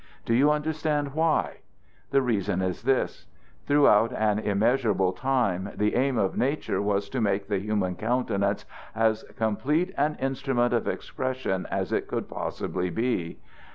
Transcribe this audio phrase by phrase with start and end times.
[0.25, 1.57] Do you understand why?
[2.09, 3.27] The reason is this:
[3.67, 9.21] throughout an immeasurable time the aim of nature was to make the human countenance as
[9.37, 13.37] complete an instrument of expression as it could possibly be.